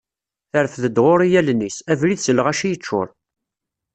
[0.51, 3.07] Terfed-d ɣur-i allen-is, abrid s lɣaci yeččur.